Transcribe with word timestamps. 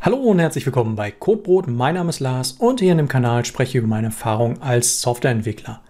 Hallo 0.00 0.16
und 0.16 0.38
herzlich 0.38 0.64
willkommen 0.64 0.94
bei 0.94 1.10
Codebrot. 1.10 1.66
Mein 1.66 1.96
Name 1.96 2.10
ist 2.10 2.20
Lars 2.20 2.52
und 2.52 2.80
hier 2.80 2.92
in 2.92 2.98
dem 2.98 3.08
Kanal 3.08 3.44
spreche 3.44 3.70
ich 3.70 3.74
über 3.76 3.88
meine 3.88 4.08
Erfahrung 4.08 4.62
als 4.62 5.02
Softwareentwickler. 5.02 5.80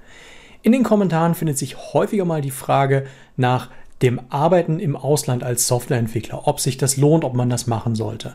In 0.63 0.73
den 0.73 0.83
Kommentaren 0.83 1.35
findet 1.35 1.59
sich 1.59 1.77
häufiger 1.93 2.25
mal 2.25 2.41
die 2.41 2.51
Frage 2.51 3.07
nach 3.37 3.71
dem 4.03 4.21
Arbeiten 4.31 4.79
im 4.79 4.97
Ausland 4.97 5.43
als 5.43 5.67
Softwareentwickler, 5.67 6.47
ob 6.47 6.61
sich 6.61 6.79
das 6.79 6.97
lohnt, 6.97 7.25
ob 7.25 7.35
man 7.35 7.51
das 7.51 7.67
machen 7.67 7.95
sollte. 7.95 8.35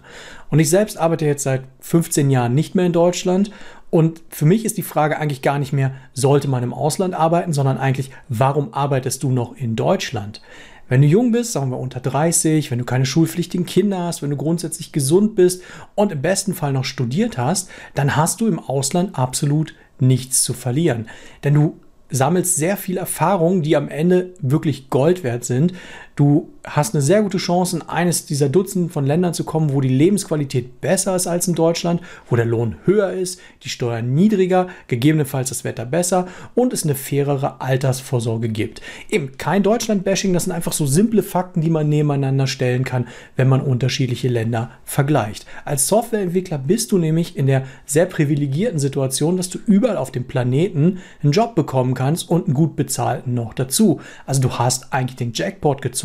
Und 0.50 0.60
ich 0.60 0.70
selbst 0.70 0.98
arbeite 0.98 1.26
jetzt 1.26 1.44
seit 1.44 1.64
15 1.80 2.30
Jahren 2.30 2.54
nicht 2.54 2.76
mehr 2.76 2.86
in 2.86 2.94
Deutschland 2.94 3.52
und 3.90 4.22
für 4.30 4.46
mich 4.46 4.66
ist 4.66 4.78
die 4.78 4.84
Frage 4.84 5.18
eigentlich 5.18 5.42
gar 5.42 5.58
nicht 5.58 5.74
mehr, 5.74 5.94
sollte 6.14 6.48
man 6.48 6.64
im 6.64 6.74
Ausland 6.74 7.14
arbeiten, 7.14 7.54
sondern 7.54 7.78
eigentlich, 7.78 8.12
warum 8.30 8.74
arbeitest 8.74 9.24
du 9.24 9.32
noch 9.32 9.56
in 9.56 9.76
Deutschland? 9.76 10.42
Wenn 10.88 11.02
du 11.02 11.08
jung 11.08 11.32
bist, 11.32 11.54
sagen 11.54 11.72
wir 11.72 11.80
unter 11.80 12.00
30, 12.00 12.70
wenn 12.70 12.78
du 12.78 12.86
keine 12.86 13.08
schulpflichtigen 13.08 13.66
Kinder 13.66 14.04
hast, 14.04 14.22
wenn 14.22 14.30
du 14.30 14.38
grundsätzlich 14.38 14.92
gesund 14.92 15.36
bist 15.36 15.64
und 15.96 16.12
im 16.12 16.22
besten 16.22 16.54
Fall 16.54 16.74
noch 16.74 16.86
studiert 16.86 17.40
hast, 17.40 17.70
dann 17.96 18.16
hast 18.16 18.40
du 18.40 18.48
im 18.48 18.60
Ausland 18.60 19.18
absolut 19.18 19.74
nichts 20.00 20.44
zu 20.44 20.54
verlieren. 20.54 21.08
Denn 21.44 21.56
du 21.56 21.80
sammelst 22.10 22.56
sehr 22.56 22.78
viel 22.78 22.98
Erfahrung, 22.98 23.62
die 23.62 23.76
am 23.76 23.90
Ende 23.90 24.34
wirklich 24.40 24.90
Gold 24.90 25.24
wert 25.24 25.44
sind. 25.44 25.74
Du 26.16 26.50
hast 26.64 26.96
eine 26.96 27.02
sehr 27.02 27.22
gute 27.22 27.38
Chance, 27.38 27.76
in 27.76 27.82
eines 27.82 28.26
dieser 28.26 28.48
Dutzend 28.48 28.92
von 28.92 29.06
Ländern 29.06 29.34
zu 29.34 29.44
kommen, 29.44 29.74
wo 29.74 29.82
die 29.82 29.90
Lebensqualität 29.90 30.80
besser 30.80 31.14
ist 31.14 31.28
als 31.28 31.48
in 31.48 31.56
Deutschland, 31.56 32.02
wo 32.30 32.38
der 32.38 32.46
Lohn 32.46 32.78
höher 32.86 33.12
ist, 33.12 33.42
die 33.64 33.70
Steuern 33.70 34.16
niedriger, 34.16 34.68
gegebenenfalls 34.88 35.50
das 35.50 35.66
Wetter 35.66 35.86
besser 35.86 36.28
und 36.56 36.72
es 36.72 36.86
eine 36.86 36.96
fairere 36.96 37.60
Altersvorsorge 37.60 38.48
gibt. 38.48 38.82
Eben 39.10 39.38
kein 39.38 39.62
Deutschland-Bashing, 39.62 40.34
das 40.34 40.46
sind 40.46 40.54
einfach 40.54 40.72
so 40.72 40.86
simple 40.86 41.22
Fakten, 41.22 41.60
die 41.60 41.70
man 41.70 41.90
nebeneinander 41.90 42.48
stellen 42.48 42.86
kann, 42.86 43.08
wenn 43.36 43.50
man 43.50 43.62
unterschiedliche 43.62 44.30
Länder 44.30 44.72
vergleicht. 44.86 45.46
Als 45.66 45.88
Softwareentwickler 45.88 46.58
bist 46.58 46.94
du 46.94 46.98
nämlich 46.98 47.36
in 47.36 47.46
der 47.48 47.66
sehr 47.86 48.06
privilegierten 48.06 48.80
Situation, 48.80 49.36
dass 49.38 49.50
du 49.50 49.60
überall 49.68 49.98
auf 49.98 50.12
dem 50.12 50.26
Planeten 50.26 51.00
einen 51.22 51.34
Job 51.34 51.56
bekommen 51.56 51.94
kannst 51.94 52.30
und 52.30 52.46
einen 52.46 52.54
gut 52.54 52.78
bezahlten 52.78 53.34
noch 53.34 53.54
dazu. 53.54 54.00
Also 54.26 54.42
du 54.42 54.52
hast 54.54 54.94
eigentlich 54.94 55.18
den 55.18 55.34
Jackpot 55.34 55.82
gezogen. 55.82 56.05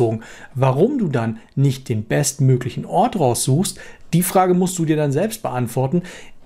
Warum 0.55 0.97
du 0.97 1.07
dann 1.07 1.39
nicht 1.55 1.89
den 1.89 2.03
bestmöglichen 2.03 2.85
Ort 2.85 3.19
raussuchst, 3.19 3.79
die 4.13 4.23
Frage 4.23 4.53
musst 4.53 4.77
du 4.77 4.85
dir 4.85 4.97
dann 4.97 5.11
selbst 5.11 5.41
beantworten. 5.41 6.01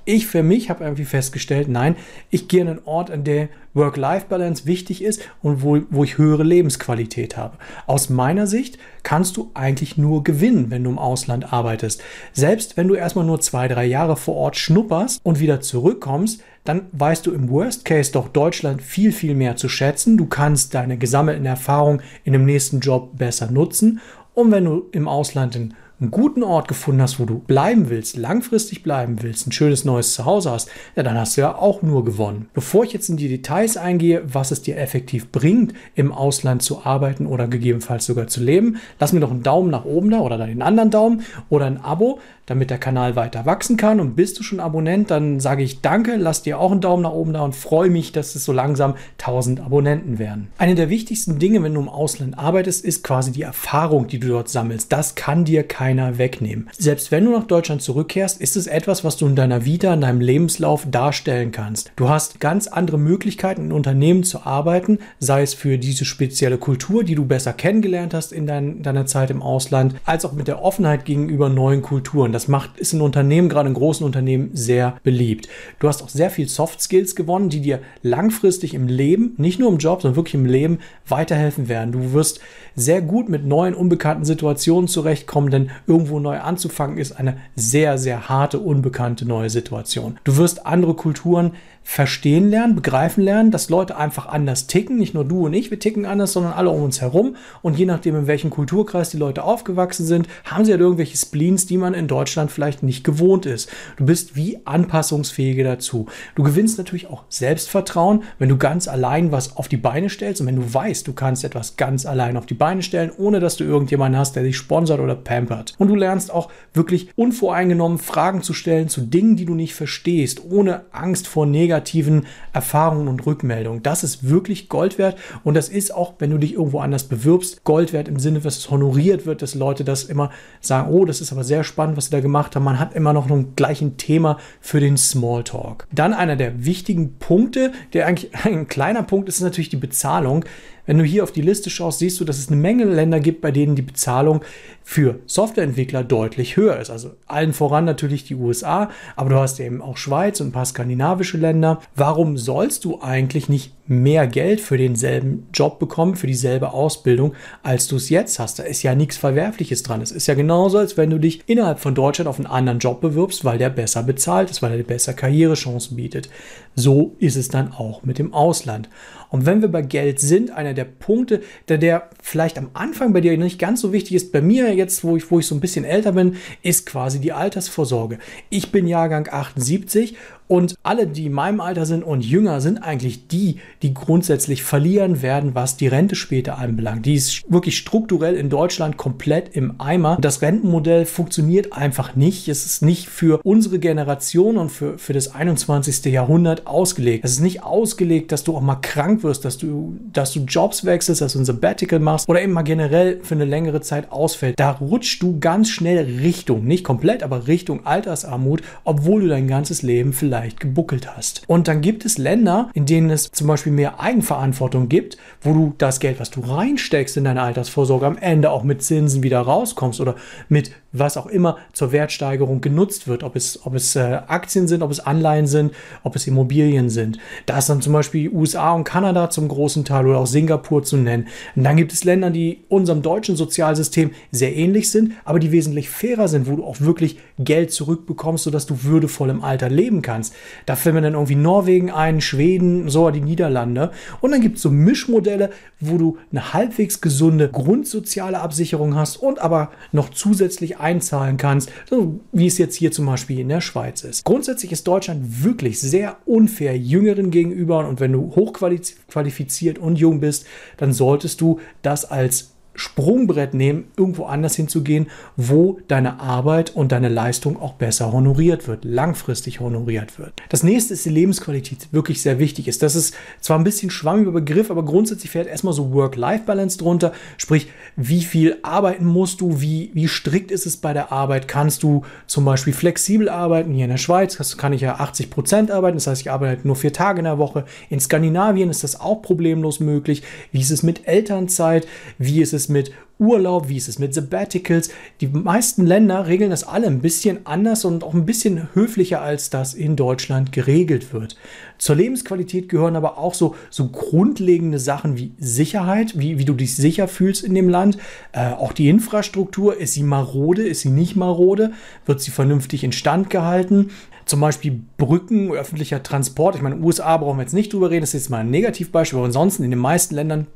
Ich 0.08 0.28
für 0.28 0.44
mich 0.44 0.70
habe 0.70 0.84
irgendwie 0.84 1.04
festgestellt, 1.04 1.68
nein, 1.68 1.96
ich 2.30 2.48
gehe 2.48 2.62
an 2.62 2.68
einen 2.68 2.80
Ort, 2.86 3.10
an 3.10 3.24
der 3.24 3.50
Work-Life-Balance 3.74 4.68
wichtig 4.68 5.04
ist 5.04 5.20
und 5.42 5.64
wo, 5.64 5.80
wo 5.90 6.04
ich 6.04 6.20
höhere 6.20 6.44
Lebensqualität 6.44 7.38
habe. 7.38 7.58
Aus 7.88 8.10
meiner 8.10 8.46
Sicht 8.46 8.78
kannst 9.02 9.36
du 9.36 9.50
eigentlich 9.56 9.98
nur 9.98 10.24
gewinnen, 10.24 10.70
wenn 10.70 10.84
du 10.84 10.92
im 10.92 11.00
Ausland 11.00 11.52
arbeitest. 11.52 12.04
Selbst 12.34 12.78
wenn 12.78 12.88
du 12.88 12.94
erstmal 12.94 13.26
nur 13.26 13.42
zwei, 13.42 13.68
drei 13.68 13.86
Jahre 13.86 14.16
vor 14.16 14.36
Ort 14.36 14.58
schnupperst 14.58 15.20
und 15.24 15.40
wieder 15.40 15.60
zurückkommst, 15.60 16.42
dann 16.64 16.86
weißt 16.92 17.26
du 17.26 17.32
im 17.32 17.50
Worst 17.50 17.84
Case 17.84 18.12
doch 18.12 18.28
Deutschland 18.28 18.84
viel, 18.84 19.12
viel 19.12 19.34
mehr 19.34 19.56
zu 19.56 19.70
schätzen. 19.70 20.18
Du 20.18 20.28
kannst 20.28 20.76
deine 20.76 20.98
gesammelten 20.98 21.46
Erfahrungen 21.46 22.02
in 22.24 22.34
dem 22.34 22.46
nächsten 22.46 22.80
Job 22.80 23.18
besser 23.18 23.50
nutzen. 23.50 24.00
Und 24.36 24.52
wenn 24.52 24.66
du 24.66 24.86
im 24.92 25.08
Ausland 25.08 25.56
in 25.56 25.74
einen 26.00 26.12
guten 26.12 26.44
Ort 26.44 26.68
gefunden 26.68 27.02
hast, 27.02 27.20
wo 27.20 27.26
du 27.26 27.40
bleiben 27.40 27.90
willst, 27.90 28.18
langfristig 28.18 28.84
bleiben 28.84 29.22
willst, 29.22 29.48
ein 29.48 29.54
schönes 29.54 29.86
neues 29.86 30.14
Zuhause 30.14 30.52
hast, 30.52 30.70
ja, 30.96 31.04
dann 31.04 31.18
hast 31.18 31.38
du 31.38 31.42
ja 31.42 31.56
auch 31.56 31.82
nur 31.82 32.04
gewonnen. 32.04 32.50
Bevor 32.54 32.84
ich 32.84 32.92
jetzt 32.92 33.08
in 33.08 33.16
die 33.16 33.30
Details 33.30 33.78
eingehe, 33.78 34.22
was 34.26 34.52
es 34.52 34.62
dir 34.62 34.78
effektiv 34.78 35.32
bringt, 35.32 35.74
im 35.96 36.12
Ausland 36.12 36.64
zu 36.64 36.86
arbeiten 36.86 37.26
oder 37.26 37.48
gegebenenfalls 37.48 38.06
sogar 38.06 38.28
zu 38.28 38.44
leben, 38.44 38.78
lass 39.00 39.14
mir 39.14 39.22
doch 39.22 39.32
einen 39.32 39.44
Daumen 39.44 39.72
nach 39.72 39.86
oben 39.86 40.12
da 40.12 40.20
oder 40.20 40.38
dann 40.38 40.50
den 40.50 40.62
anderen 40.62 40.92
Daumen 40.92 41.24
oder 41.50 41.66
ein 41.66 41.78
Abo, 41.82 42.20
damit 42.46 42.70
der 42.70 42.78
Kanal 42.78 43.16
weiter 43.16 43.46
wachsen 43.46 43.78
kann. 43.78 44.00
Und 44.00 44.16
bist 44.16 44.38
du 44.38 44.44
schon 44.44 44.60
Abonnent, 44.60 45.12
dann 45.12 45.40
sage 45.40 45.64
ich 45.64 45.82
danke, 45.82 46.18
lass 46.18 46.44
dir 46.44 46.60
auch 46.60 46.72
einen 46.72 46.82
Daumen 46.82 47.04
nach 47.04 47.14
oben 47.14 47.34
da 47.34 47.42
und 47.42 47.56
freue 47.56 47.90
mich, 47.90 48.12
dass 48.12 48.36
es 48.36 48.46
so 48.46 48.52
langsam 48.52 48.96
1000 49.18 49.62
Abonnenten 49.62 50.20
werden. 50.20 50.50
Eine 50.58 50.76
der 50.76 50.90
wichtigsten 50.90 51.40
Dinge, 51.40 51.64
wenn 51.64 51.74
du 51.74 51.82
im 51.82 51.90
Ausland 51.90 52.38
arbeitest, 52.38 52.84
ist 52.86 53.04
quasi 53.04 53.32
die 53.32 53.44
Erfahrung, 53.44 54.08
die 54.08 54.20
du 54.20 54.28
dort 54.28 54.50
sammelst. 54.50 54.92
Das 54.92 55.16
kann 55.16 55.46
dir 55.46 55.64
kein 55.64 55.86
keiner 55.86 56.18
wegnehmen. 56.18 56.68
Selbst 56.76 57.12
wenn 57.12 57.26
du 57.26 57.32
nach 57.32 57.46
Deutschland 57.46 57.82
zurückkehrst, 57.82 58.42
ist 58.42 58.58
es 58.58 58.66
etwas, 58.66 59.04
was 59.04 59.18
du 59.18 59.28
in 59.28 59.36
deiner 59.36 59.66
Vita, 59.66 59.94
in 59.94 60.02
deinem 60.02 60.20
Lebenslauf 60.20 60.88
darstellen 60.90 61.52
kannst. 61.52 61.92
Du 61.96 62.10
hast 62.10 62.40
ganz 62.40 62.66
andere 62.66 62.98
Möglichkeiten, 62.98 63.66
in 63.66 63.72
Unternehmen 63.72 64.24
zu 64.24 64.48
arbeiten, 64.48 64.98
sei 65.20 65.44
es 65.44 65.54
für 65.54 65.78
diese 65.78 66.04
spezielle 66.04 66.58
Kultur, 66.58 67.04
die 67.04 67.14
du 67.14 67.26
besser 67.26 67.54
kennengelernt 67.54 68.16
hast 68.16 68.34
in 68.34 68.48
dein, 68.48 68.82
deiner 68.82 69.06
Zeit 69.06 69.30
im 69.30 69.44
Ausland, 69.44 69.96
als 70.06 70.26
auch 70.26 70.34
mit 70.34 70.48
der 70.48 70.64
Offenheit 70.64 71.06
gegenüber 71.06 71.50
neuen 71.50 71.84
Kulturen. 71.84 72.32
Das 72.36 72.50
macht, 72.50 72.78
ist 72.78 72.92
in 72.92 73.00
Unternehmen, 73.00 73.48
gerade 73.48 73.70
in 73.70 73.74
großen 73.74 74.06
Unternehmen, 74.06 74.50
sehr 74.54 74.98
beliebt. 75.04 75.48
Du 75.80 75.88
hast 75.88 76.04
auch 76.04 76.10
sehr 76.10 76.30
viel 76.30 76.50
Soft 76.50 76.82
Skills 76.82 77.16
gewonnen, 77.16 77.48
die 77.48 77.62
dir 77.62 77.80
langfristig 78.04 78.74
im 78.74 78.88
Leben, 78.88 79.36
nicht 79.38 79.58
nur 79.58 79.72
im 79.72 79.78
Job, 79.78 80.02
sondern 80.02 80.18
wirklich 80.18 80.36
im 80.36 80.46
Leben 80.46 80.80
weiterhelfen 81.08 81.70
werden. 81.70 81.94
Du 81.94 82.12
wirst 82.12 82.42
sehr 82.76 83.02
gut 83.02 83.30
mit 83.30 83.46
neuen, 83.46 83.74
unbekannten 83.74 84.26
Situationen 84.26 84.90
zurechtkommen, 84.90 85.50
denn 85.50 85.72
irgendwo 85.88 86.20
neu 86.20 86.40
anzufangen 86.40 86.98
ist 86.98 87.14
eine 87.14 87.38
sehr, 87.56 87.98
sehr 87.98 88.28
harte, 88.28 88.60
unbekannte 88.60 89.26
neue 89.26 89.50
Situation. 89.50 90.20
Du 90.26 90.36
wirst 90.36 90.66
andere 90.66 90.94
Kulturen 90.94 91.54
verstehen 91.88 92.50
lernen, 92.50 92.76
begreifen 92.76 93.24
lernen, 93.24 93.52
dass 93.52 93.70
Leute 93.70 93.96
einfach 93.96 94.26
anders 94.26 94.66
ticken. 94.66 94.98
Nicht 94.98 95.14
nur 95.14 95.24
du 95.24 95.46
und 95.46 95.54
ich, 95.54 95.70
wir 95.70 95.80
ticken 95.80 96.06
anders, 96.08 96.34
sondern 96.34 96.54
alle 96.54 96.72
um 96.72 96.82
uns 96.82 97.00
herum. 97.00 97.36
Und 97.62 97.78
je 97.78 97.86
nachdem, 97.86 98.16
in 98.16 98.28
welchem 98.28 98.50
Kulturkreis 98.50 99.12
die 99.12 99.18
Leute 99.18 99.44
aufgewachsen 99.44 100.04
sind, 100.04 100.28
haben 100.46 100.66
sie 100.66 100.72
halt 100.72 100.82
irgendwelche 100.82 101.16
Spleens, 101.16 101.68
die 101.68 101.78
man 101.78 101.94
in 101.94 102.08
Deutschland 102.08 102.25
vielleicht 102.28 102.84
nicht 102.84 103.04
gewohnt 103.04 103.46
ist. 103.46 103.70
Du 103.98 104.06
bist 104.06 104.36
wie 104.36 104.60
anpassungsfähige 104.66 105.64
dazu. 105.64 106.08
Du 106.36 106.44
gewinnst 106.44 106.78
natürlich 106.78 107.08
auch 107.08 107.24
Selbstvertrauen, 107.30 108.24
wenn 108.40 108.50
du 108.50 108.58
ganz 108.58 108.88
allein 108.88 109.32
was 109.32 109.58
auf 109.58 109.68
die 109.68 109.78
Beine 109.78 110.10
stellst 110.10 110.42
und 110.42 110.48
wenn 110.48 110.56
du 110.56 110.74
weißt, 110.74 111.08
du 111.08 111.14
kannst 111.14 111.44
etwas 111.44 111.78
ganz 111.78 112.06
allein 112.06 112.38
auf 112.38 112.46
die 112.46 112.54
Beine 112.54 112.82
stellen, 112.82 113.12
ohne 113.18 113.40
dass 113.40 113.58
du 113.58 113.64
irgendjemanden 113.64 114.20
hast, 114.20 114.36
der 114.36 114.44
dich 114.44 114.58
sponsert 114.58 115.00
oder 115.00 115.16
pampert. 115.16 115.74
Und 115.78 115.88
du 115.88 115.96
lernst 115.96 116.32
auch 116.32 116.50
wirklich 116.74 117.10
unvoreingenommen 117.16 117.98
Fragen 117.98 118.42
zu 118.42 118.54
stellen 118.54 118.90
zu 118.90 119.02
Dingen, 119.02 119.36
die 119.36 119.46
du 119.46 119.56
nicht 119.56 119.76
verstehst, 119.76 120.42
ohne 120.50 120.86
Angst 120.92 121.28
vor 121.28 121.46
negativen 121.46 122.26
Erfahrungen 122.54 123.08
und 123.08 123.26
Rückmeldungen. 123.26 123.84
Das 123.84 124.04
ist 124.04 124.30
wirklich 124.30 124.70
Gold 124.70 124.98
wert 124.98 125.18
und 125.44 125.56
das 125.56 125.70
ist 125.70 125.94
auch, 125.94 126.16
wenn 126.20 126.32
du 126.32 126.38
dich 126.38 126.54
irgendwo 126.54 126.80
anders 126.80 127.04
bewirbst, 127.04 127.64
Gold 127.64 127.94
wert 127.94 128.08
im 128.08 128.20
Sinne, 128.20 128.40
dass 128.40 128.58
es 128.58 128.70
honoriert 128.70 129.26
wird, 129.26 129.42
dass 129.42 129.56
Leute 129.56 129.84
das 129.84 130.04
immer 130.04 130.32
sagen, 130.62 130.92
oh, 130.92 131.06
das 131.06 131.22
ist 131.22 131.32
aber 131.32 131.44
sehr 131.44 131.64
spannend, 131.64 131.98
was 131.98 132.06
sie 132.06 132.12
da 132.16 132.22
gemacht 132.22 132.56
haben. 132.56 132.64
Man 132.64 132.80
hat 132.80 132.94
immer 132.94 133.14
noch 133.14 133.30
ein 133.30 133.56
gleichen 133.56 133.98
Thema 133.98 134.38
für 134.62 134.80
den 134.80 134.98
Smalltalk. 134.98 135.88
Dann 135.92 136.14
einer 136.14 136.36
der 136.36 136.66
wichtigen 136.66 137.18
Punkte, 137.20 137.72
der 137.94 138.08
eigentlich 138.08 138.32
ein 138.46 138.68
kleiner 138.68 139.04
Punkt 139.04 139.30
ist, 139.30 139.36
ist 139.36 139.42
natürlich 139.42 139.70
die 139.70 139.78
Bezahlung. 139.78 140.46
Wenn 140.86 140.98
du 140.98 141.04
hier 141.04 141.24
auf 141.24 141.32
die 141.32 141.42
Liste 141.42 141.70
schaust, 141.70 142.00
siehst 142.00 142.20
du, 142.20 142.26
dass 142.26 142.38
es 142.38 142.48
eine 142.48 142.58
Menge 142.58 142.86
Länder 142.86 143.20
gibt, 143.20 143.42
bei 143.42 143.52
denen 143.52 143.76
die 143.76 143.82
Bezahlung 143.82 144.42
für 144.84 145.20
Softwareentwickler 145.26 146.04
deutlich 146.04 146.58
höher 146.58 146.80
ist. 146.80 146.92
Also 146.92 147.12
allen 147.26 147.54
voran 147.54 147.86
natürlich 147.86 148.24
die 148.24 148.36
USA, 148.36 148.92
aber 149.16 149.32
du 149.32 149.36
hast 149.38 149.60
eben 149.60 149.82
auch 149.82 149.98
Schweiz 149.98 150.40
und 150.42 150.50
ein 150.50 150.52
paar 150.52 150.66
skandinavische 150.66 151.38
Länder. 151.38 151.82
Warum 151.96 152.38
sollst 152.38 152.86
du 152.86 153.02
eigentlich 153.02 153.50
nicht 153.50 153.74
mehr 153.88 154.28
Geld 154.28 154.62
für 154.62 154.78
denselben 154.78 155.48
Job 155.54 155.80
bekommen, 155.80 156.16
für 156.16 156.28
dieselbe 156.28 156.72
Ausbildung, 156.72 157.34
als 157.64 157.88
du 157.88 157.96
es 157.96 158.10
jetzt 158.10 158.38
hast? 158.38 158.60
Da 158.60 158.64
ist 158.64 158.84
ja 158.84 158.94
nichts 158.94 159.18
Verwerfliches 159.18 159.82
dran. 159.82 160.02
Es 160.02 160.12
ist 160.12 160.28
ja 160.28 160.36
genauso, 160.36 160.78
als 160.78 160.98
wenn 160.98 161.10
du 161.10 161.20
dich 161.20 161.42
innerhalb 161.48 161.80
von 161.80 161.96
Deutschland 161.96 162.28
auf 162.28 162.38
einen 162.38 162.46
anderen 162.46 162.80
Job 162.80 163.02
bewirbst, 163.02 163.44
weil 163.44 163.58
der 163.58 163.72
besser 163.72 164.04
bezahlt 164.04 164.52
ist, 164.52 164.62
weil 164.62 164.72
er 164.72 164.78
dir 164.78 164.84
besser 164.84 165.16
Karrierechancen 165.16 165.98
bietet. 165.98 166.30
So 166.76 167.16
ist 167.18 167.38
es 167.38 167.50
dann 167.50 167.72
auch 167.72 168.04
mit 168.04 168.20
dem 168.20 168.36
Ausland. 168.36 168.88
Und 169.30 169.46
wenn 169.46 169.62
wir 169.62 169.70
bei 169.70 169.82
Geld 169.82 170.20
sind, 170.20 170.52
einer 170.52 170.74
der 170.74 170.86
Punkte, 170.86 171.42
der, 171.68 171.78
der 171.78 172.10
vielleicht 172.22 172.58
am 172.58 172.70
Anfang 172.74 173.14
bei 173.14 173.22
dir 173.22 173.38
nicht 173.38 173.60
ganz 173.60 173.82
so 173.82 173.92
wichtig 173.92 174.16
ist, 174.16 174.32
bei 174.32 174.42
mir 174.42 174.74
jetzt, 174.74 175.04
wo 175.04 175.18
ich, 175.18 175.30
wo 175.32 175.40
ich 175.40 175.48
so 175.48 175.56
ein 175.56 175.60
bisschen 175.60 175.86
älter 175.86 176.14
bin, 176.14 176.36
ist 176.62 176.86
quasi 176.86 177.20
die 177.20 177.34
Altersvorsorge. 177.34 178.20
Ich 178.50 178.72
bin 178.72 178.88
Jahrgang 178.88 179.28
78 179.30 180.16
und 180.48 180.76
alle, 180.84 181.08
die 181.08 181.26
in 181.26 181.34
meinem 181.34 181.60
Alter 181.60 181.86
sind 181.86 182.04
und 182.04 182.24
jünger, 182.24 182.62
sind 182.62 182.78
eigentlich 182.78 183.28
die, 183.28 183.58
die 183.82 183.94
grundsätzlich 183.94 184.64
verlieren 184.64 185.22
werden, 185.22 185.56
was 185.56 185.78
die 185.78 185.88
Rente 185.88 186.16
später 186.16 186.60
anbelangt. 186.60 187.06
Die 187.06 187.16
ist 187.16 187.50
wirklich 187.52 187.78
strukturell 187.78 188.36
in 188.36 188.50
Deutschland 188.50 188.98
komplett 188.98 189.56
im 189.56 189.80
Eimer. 189.80 190.18
Das 190.22 190.42
Rentenmodell 190.44 191.06
funktioniert 191.06 191.74
einfach 191.74 192.16
nicht. 192.16 192.48
Es 192.48 192.66
ist 192.66 192.84
nicht 192.84 193.08
für 193.08 193.40
unsere 193.44 193.80
Generation 193.80 194.58
und 194.58 194.70
für, 194.70 195.00
für 195.00 195.14
das 195.14 195.34
21. 195.34 196.06
Jahrhundert 196.06 196.68
ausgelegt. 196.68 197.26
Es 197.26 197.32
ist 197.32 197.40
nicht 197.42 197.64
ausgelegt, 197.64 198.32
dass 198.32 198.44
du 198.44 198.56
auch 198.56 198.62
mal 198.62 198.76
krank 198.76 199.24
wirst, 199.24 199.46
dass 199.46 199.58
du, 199.58 199.98
dass 200.14 200.32
du 200.32 200.42
Jobs 200.42 200.86
wechselst, 200.86 201.22
dass 201.22 201.34
du 201.34 201.40
ein 201.40 201.46
Sabbatical 201.46 202.00
machst 202.00 202.30
oder 202.30 202.42
eben 202.42 202.54
mal 202.54 202.62
generell 202.62 203.20
für 203.24 203.34
eine 203.34 203.46
längere 203.46 203.82
Zeit 203.82 204.12
ausfällt. 204.12 204.60
Da 204.60 204.72
rutschst 204.72 205.24
du 205.24 205.40
ganz 205.40 205.70
schnell 205.70 206.06
Richtung, 206.22 206.66
nicht 206.66 206.84
komplett, 206.84 207.24
aber 207.24 207.48
Richtung 207.48 207.86
Altersarmut, 207.86 208.62
obwohl 208.84 209.22
du 209.22 209.28
dein 209.30 209.48
ganzes 209.48 209.82
Leben 209.82 210.14
vielleicht 210.14 210.35
vielleicht 210.40 210.60
gebuckelt 210.60 211.16
hast. 211.16 211.44
Und 211.48 211.68
dann 211.68 211.82
gibt 211.82 212.06
es 212.06 212.18
Länder, 212.18 212.70
in 212.74 212.86
denen 212.86 213.10
es 213.10 213.32
zum 213.32 213.48
Beispiel 213.48 213.72
mehr 213.72 214.00
Eigenverantwortung 214.00 214.90
gibt, 214.90 215.18
wo 215.42 215.54
du 215.54 215.74
das 215.78 216.00
Geld, 216.00 216.20
was 216.20 216.30
du 216.30 216.42
reinsteckst 216.42 217.18
in 217.18 217.24
deine 217.24 217.42
Altersvorsorge, 217.42 218.06
am 218.06 218.18
Ende 218.18 218.52
auch 218.52 218.64
mit 218.64 218.84
Zinsen 218.84 219.24
wieder 219.24 219.40
rauskommst 219.42 220.02
oder 220.02 220.16
mit 220.50 220.72
was 220.98 221.18
auch 221.18 221.26
immer 221.28 221.58
zur 221.74 221.92
Wertsteigerung 221.92 222.62
genutzt 222.62 223.08
wird, 223.08 223.24
ob 223.24 223.36
es, 223.36 223.66
ob 223.66 223.76
es 223.76 223.96
äh, 223.96 224.22
Aktien 224.28 224.68
sind, 224.68 224.82
ob 224.82 224.92
es 224.92 225.00
Anleihen 225.00 225.48
sind, 225.48 225.74
ob 226.04 226.16
es 226.16 226.28
Immobilien 226.28 226.90
sind. 226.90 227.18
Da 227.46 227.58
ist 227.58 227.70
dann 227.70 227.82
zum 227.82 227.94
Beispiel 227.94 228.30
USA 228.30 228.72
und 228.74 228.86
Kanada 228.86 229.30
zum 229.30 229.48
großen 229.48 229.84
Teil 229.84 230.08
oder 230.08 230.20
auch 230.20 230.28
Singapur 230.28 230.84
zu 230.84 230.98
nennen. 230.98 231.28
Und 231.56 231.64
dann 231.64 231.76
gibt 231.76 231.92
es 231.92 232.04
Länder, 232.04 232.30
die 232.30 232.64
unserem 232.70 233.02
deutschen 233.02 233.36
Sozialsystem 233.36 234.12
sehr 234.32 234.56
ähnlich 234.56 234.90
sind, 234.90 235.14
aber 235.26 235.40
die 235.40 235.52
wesentlich 235.52 235.90
fairer 235.90 236.28
sind, 236.28 236.48
wo 236.48 236.56
du 236.56 236.64
auch 236.64 236.80
wirklich 236.80 237.18
Geld 237.40 237.72
zurückbekommst, 237.72 238.46
sodass 238.46 238.66
du 238.66 238.84
würdevoll 238.84 239.30
im 239.30 239.44
Alter 239.44 239.70
leben 239.70 240.02
kannst. 240.02 240.25
Da 240.66 240.76
fällt 240.76 240.96
mir 240.96 241.02
dann 241.02 241.14
irgendwie 241.14 241.36
Norwegen 241.36 241.92
ein, 241.92 242.22
Schweden, 242.22 242.90
so 242.90 243.10
die 243.12 243.22
Niederlande. 243.22 243.92
Und 244.22 244.32
dann 244.32 244.42
gibt 244.42 244.58
es 244.58 244.64
so 244.64 244.70
Mischmodelle, 244.70 245.52
wo 245.80 245.98
du 245.98 246.18
eine 246.32 246.54
halbwegs 246.54 247.02
gesunde 247.02 247.50
grundsoziale 247.50 248.40
Absicherung 248.40 248.96
hast 248.96 249.18
und 249.18 249.40
aber 249.40 249.72
noch 249.92 250.10
zusätzlich 250.10 250.80
einzahlen 250.80 251.38
kannst, 251.38 251.72
so 251.90 252.20
wie 252.32 252.48
es 252.48 252.58
jetzt 252.58 252.76
hier 252.76 252.92
zum 252.92 253.06
Beispiel 253.06 253.40
in 253.40 253.50
der 253.50 253.62
Schweiz 253.62 254.04
ist. 254.04 254.24
Grundsätzlich 254.26 254.72
ist 254.72 254.88
Deutschland 254.88 255.44
wirklich 255.44 255.80
sehr 255.80 256.18
unfair 256.26 256.78
Jüngeren 256.78 257.32
gegenüber 257.32 257.88
und 257.88 258.00
wenn 258.00 258.12
du 258.12 258.36
hochqualifiziert 258.36 259.80
und 259.80 259.98
jung 259.98 260.20
bist, 260.20 260.46
dann 260.78 260.94
solltest 260.94 261.42
du 261.42 261.60
das 261.82 262.06
als 262.06 262.55
Sprungbrett 262.76 263.54
nehmen, 263.54 263.86
irgendwo 263.98 264.26
anders 264.26 264.56
hinzugehen, 264.56 265.08
wo 265.36 265.80
deine 265.88 266.20
Arbeit 266.20 266.76
und 266.76 266.92
deine 266.92 267.10
Leistung 267.10 267.62
auch 267.62 267.74
besser 267.74 268.12
honoriert 268.12 268.68
wird, 268.68 268.86
langfristig 268.86 269.60
honoriert 269.60 270.20
wird. 270.20 270.34
Das 270.50 270.64
nächste 270.64 270.94
ist 270.94 271.06
die 271.06 271.10
Lebensqualität, 271.10 271.88
wirklich 271.92 272.22
sehr 272.22 272.40
wichtig 272.40 272.68
ist. 272.68 272.84
Das 272.84 272.96
ist 272.96 273.16
zwar 273.40 273.58
ein 273.58 273.64
bisschen 273.64 273.90
schwammiger 273.90 274.32
Begriff, 274.32 274.70
aber 274.70 274.84
grundsätzlich 274.84 275.32
fährt 275.32 275.48
erstmal 275.48 275.74
so 275.74 275.94
Work-Life-Balance 275.94 276.78
drunter, 276.78 277.14
sprich, 277.38 277.70
wie 277.96 278.22
viel 278.22 278.58
arbeiten 278.62 279.06
musst 279.06 279.42
du, 279.42 279.62
wie, 279.62 279.92
wie 279.94 280.08
strikt 280.08 280.52
ist 280.52 280.66
es 280.66 280.78
bei 280.78 280.94
der 280.94 281.12
Arbeit, 281.12 281.48
kannst 281.48 281.84
du 281.84 282.04
zum 282.28 282.46
Beispiel 282.46 282.74
flexibel 282.74 283.30
arbeiten, 283.30 283.74
hier 283.74 283.86
in 283.86 283.92
der 283.92 283.98
Schweiz 283.98 284.36
kann 284.58 284.74
ich 284.74 284.82
ja 284.82 284.96
80 284.96 285.30
Prozent 285.30 285.72
arbeiten, 285.72 285.98
das 285.98 286.08
heißt, 286.08 286.22
ich 286.22 286.32
arbeite 286.32 286.68
nur 286.68 286.76
vier 286.76 286.94
Tage 286.94 287.20
in 287.20 287.26
der 287.26 287.38
Woche. 287.38 287.66
In 287.90 288.00
Skandinavien 288.00 288.70
ist 288.70 288.84
das 288.84 289.00
auch 289.00 289.22
problemlos 289.22 289.80
möglich. 289.80 290.24
Wie 290.52 290.62
ist 290.62 290.72
es 290.72 290.84
mit 290.84 291.08
Elternzeit? 291.08 291.88
Wie 292.18 292.42
ist 292.42 292.54
es 292.54 292.65
es 292.66 292.70
mit 292.70 292.92
Urlaub, 293.18 293.70
wie 293.70 293.78
ist 293.78 293.88
es 293.88 293.98
mit 293.98 294.14
Sabbaticals. 294.14 294.90
Die 295.22 295.28
meisten 295.28 295.86
Länder 295.86 296.28
regeln 296.28 296.50
das 296.50 296.66
alle 296.66 296.88
ein 296.88 297.00
bisschen 297.00 297.46
anders 297.46 297.86
und 297.86 298.04
auch 298.04 298.14
ein 298.14 298.26
bisschen 298.26 298.68
höflicher, 298.74 299.22
als 299.22 299.50
das 299.50 299.74
in 299.74 299.96
Deutschland 299.96 300.52
geregelt 300.52 301.14
wird. 301.14 301.38
Zur 301.78 301.96
Lebensqualität 301.96 302.68
gehören 302.68 302.98
aber 302.98 303.18
auch 303.18 303.34
so, 303.34 303.56
so 303.70 303.88
grundlegende 303.88 304.80
Sachen 304.80 305.18
wie 305.18 305.32
Sicherheit, 305.38 306.20
wie, 306.20 306.38
wie 306.40 306.46
du 306.46 306.54
dich 306.54 306.76
sicher 306.76 307.08
fühlst 307.08 307.44
in 307.44 307.56
dem 307.56 307.70
Land. 307.70 307.98
Äh, 308.34 308.52
auch 308.52 308.74
die 308.74 308.90
Infrastruktur, 308.90 309.78
ist 309.78 309.94
sie 309.94 310.04
marode, 310.04 310.64
ist 310.64 310.82
sie 310.82 310.90
nicht 310.90 311.16
marode, 311.16 311.72
wird 312.06 312.20
sie 312.20 312.32
vernünftig 312.32 312.84
instand 312.84 313.30
gehalten. 313.30 313.92
Zum 314.26 314.42
Beispiel 314.42 314.82
Brücken, 314.98 315.52
öffentlicher 315.52 316.04
Transport. 316.04 316.56
Ich 316.56 316.62
meine, 316.62 316.78
USA 316.78 317.16
brauchen 317.16 317.38
wir 317.38 317.44
jetzt 317.44 317.54
nicht 317.54 317.72
drüber 317.72 317.92
reden, 317.92 318.02
das 318.02 318.14
ist 318.14 318.24
jetzt 318.24 318.30
mal 318.30 318.40
ein 318.40 318.50
Negativbeispiel, 318.50 319.20
aber 319.20 319.28
ansonsten 319.28 319.64
in 319.64 319.70
den 319.70 319.80
meisten 319.80 320.16
Ländern 320.16 320.48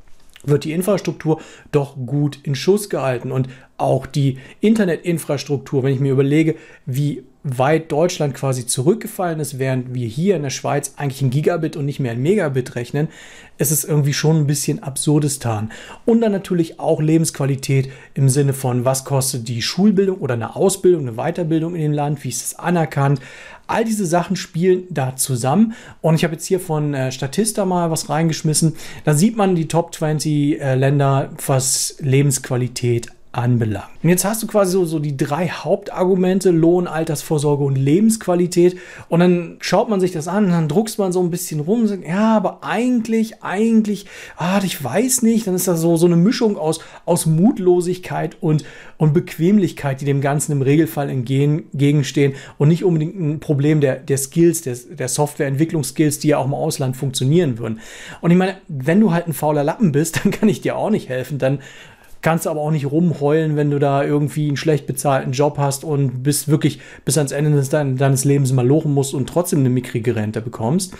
wird 0.43 0.63
die 0.63 0.73
Infrastruktur 0.73 1.41
doch 1.71 1.95
gut 2.05 2.39
in 2.43 2.55
Schuss 2.55 2.89
gehalten. 2.89 3.31
Und 3.31 3.49
auch 3.77 4.05
die 4.05 4.37
Internetinfrastruktur, 4.61 5.83
wenn 5.83 5.93
ich 5.93 5.99
mir 5.99 6.11
überlege, 6.11 6.55
wie 6.85 7.23
weit 7.43 7.91
Deutschland 7.91 8.33
quasi 8.33 8.65
zurückgefallen 8.65 9.39
ist, 9.39 9.59
während 9.59 9.93
wir 9.93 10.07
hier 10.07 10.35
in 10.35 10.43
der 10.43 10.49
Schweiz 10.49 10.93
eigentlich 10.97 11.21
ein 11.21 11.29
Gigabit 11.29 11.77
und 11.77 11.85
nicht 11.85 12.01
mehr 12.01 12.11
ein 12.11 12.21
Megabit 12.21 12.75
rechnen, 12.75 13.07
ist 13.57 13.71
es 13.71 13.85
irgendwie 13.85 14.13
schon 14.13 14.37
ein 14.37 14.47
bisschen 14.47 14.83
absurdistan. 14.83 15.71
Und 16.05 16.19
dann 16.19 16.33
natürlich 16.33 16.81
auch 16.81 17.01
Lebensqualität 17.01 17.89
im 18.13 18.27
Sinne 18.27 18.51
von, 18.51 18.83
was 18.83 19.05
kostet 19.05 19.47
die 19.47 19.61
Schulbildung 19.61 20.17
oder 20.17 20.33
eine 20.33 20.55
Ausbildung, 20.57 21.07
eine 21.07 21.15
Weiterbildung 21.15 21.75
in 21.75 21.81
dem 21.81 21.93
Land, 21.93 22.23
wie 22.25 22.29
ist 22.29 22.45
es 22.45 22.59
anerkannt. 22.59 23.21
All 23.69 23.85
diese 23.85 24.05
Sachen 24.05 24.35
spielen 24.35 24.83
da 24.89 25.15
zusammen. 25.15 25.73
Und 26.01 26.15
ich 26.15 26.23
habe 26.23 26.33
jetzt 26.33 26.45
hier 26.45 26.59
von 26.59 26.93
äh, 26.93 27.11
Statista 27.11 27.65
mal 27.65 27.91
was 27.91 28.09
reingeschmissen. 28.09 28.75
Da 29.05 29.13
sieht 29.13 29.37
man 29.37 29.55
die 29.55 29.67
Top 29.67 29.93
20 29.93 30.59
äh, 30.59 30.75
Länder, 30.75 31.29
was 31.45 31.95
Lebensqualität 31.99 33.07
anbelangt. 33.31 33.89
Und 34.01 34.09
jetzt 34.09 34.25
hast 34.25 34.41
du 34.41 34.47
quasi 34.47 34.71
so, 34.71 34.85
so 34.85 34.97
die 34.97 35.15
drei 35.15 35.49
Hauptargumente, 35.49 36.49
Lohn, 36.49 36.87
Altersvorsorge 36.87 37.63
und 37.63 37.75
Lebensqualität. 37.75 38.77
Und 39.07 39.19
dann 39.19 39.57
schaut 39.59 39.87
man 39.87 39.99
sich 39.99 40.11
das 40.11 40.27
an 40.27 40.49
dann 40.49 40.67
druckst 40.67 40.97
man 40.97 41.11
so 41.11 41.21
ein 41.21 41.29
bisschen 41.29 41.59
rum 41.59 41.81
und 41.81 41.87
sagt, 41.87 42.07
ja, 42.07 42.35
aber 42.35 42.63
eigentlich, 42.63 43.43
eigentlich, 43.43 44.07
ah, 44.37 44.59
ich 44.63 44.83
weiß 44.83 45.21
nicht. 45.21 45.45
Dann 45.45 45.53
ist 45.53 45.67
das 45.67 45.79
so, 45.79 45.95
so 45.95 46.07
eine 46.07 46.15
Mischung 46.15 46.57
aus, 46.57 46.79
aus 47.05 47.27
Mutlosigkeit 47.27 48.35
und, 48.41 48.63
und 48.97 49.13
Bequemlichkeit, 49.13 50.01
die 50.01 50.05
dem 50.05 50.21
Ganzen 50.21 50.53
im 50.53 50.63
Regelfall 50.63 51.09
entgegenstehen 51.09 52.33
und 52.57 52.69
nicht 52.69 52.83
unbedingt 52.83 53.19
ein 53.19 53.39
Problem 53.39 53.79
der, 53.79 53.97
der 53.97 54.17
Skills, 54.17 54.63
der, 54.63 54.75
der 54.89 55.07
Softwareentwicklungsskills, 55.07 56.17
die 56.17 56.29
ja 56.29 56.39
auch 56.39 56.45
im 56.45 56.55
Ausland 56.55 56.97
funktionieren 56.97 57.59
würden. 57.59 57.79
Und 58.21 58.31
ich 58.31 58.37
meine, 58.37 58.55
wenn 58.67 58.99
du 58.99 59.13
halt 59.13 59.27
ein 59.27 59.33
fauler 59.33 59.63
Lappen 59.63 59.91
bist, 59.91 60.19
dann 60.23 60.31
kann 60.31 60.49
ich 60.49 60.61
dir 60.61 60.75
auch 60.75 60.89
nicht 60.89 61.09
helfen. 61.09 61.37
Dann 61.37 61.59
Kannst 62.21 62.47
aber 62.47 62.59
auch 62.59 62.71
nicht 62.71 62.91
rumheulen, 62.91 63.55
wenn 63.55 63.71
du 63.71 63.79
da 63.79 64.03
irgendwie 64.03 64.47
einen 64.47 64.57
schlecht 64.57 64.87
bezahlten 64.87 65.31
Job 65.31 65.57
hast 65.57 65.83
und 65.83 66.21
bis 66.23 66.47
wirklich 66.47 66.79
bis 67.05 67.17
ans 67.17 67.31
Ende 67.31 67.51
des, 67.51 67.69
deines 67.69 68.25
Lebens 68.25 68.51
mal 68.51 68.67
lochen 68.67 68.93
musst 68.93 69.13
und 69.13 69.29
trotzdem 69.29 69.59
eine 69.59 69.69
mickrige 69.69 70.15
Rente 70.15 70.41
bekommst. 70.41 70.93